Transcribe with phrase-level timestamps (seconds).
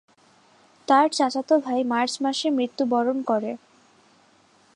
[0.87, 3.51] তার চাচাতো ভাই মার্চ মাসে মৃত্যুবরণ করে।